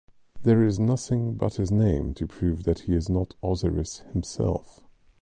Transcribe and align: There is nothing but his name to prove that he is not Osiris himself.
There 0.41 0.63
is 0.63 0.79
nothing 0.79 1.35
but 1.35 1.57
his 1.57 1.69
name 1.71 2.15
to 2.15 2.25
prove 2.25 2.63
that 2.63 2.79
he 2.79 2.95
is 2.95 3.07
not 3.07 3.35
Osiris 3.43 3.99
himself. 4.13 4.79